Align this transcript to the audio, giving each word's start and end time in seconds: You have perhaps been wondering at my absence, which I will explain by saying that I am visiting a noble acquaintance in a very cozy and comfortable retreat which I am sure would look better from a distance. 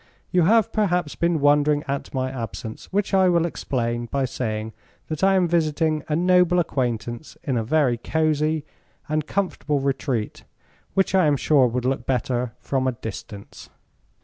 You 0.31 0.45
have 0.45 0.71
perhaps 0.73 1.13
been 1.15 1.39
wondering 1.41 1.83
at 1.87 2.11
my 2.11 2.31
absence, 2.31 2.91
which 2.91 3.13
I 3.13 3.29
will 3.29 3.45
explain 3.45 4.07
by 4.07 4.25
saying 4.25 4.73
that 5.09 5.23
I 5.23 5.35
am 5.35 5.47
visiting 5.47 6.01
a 6.07 6.15
noble 6.15 6.57
acquaintance 6.57 7.37
in 7.43 7.55
a 7.55 7.63
very 7.63 7.97
cozy 7.99 8.65
and 9.07 9.27
comfortable 9.27 9.79
retreat 9.79 10.43
which 10.95 11.13
I 11.13 11.27
am 11.27 11.37
sure 11.37 11.67
would 11.67 11.85
look 11.85 12.07
better 12.07 12.53
from 12.57 12.87
a 12.87 12.93
distance. 12.93 13.69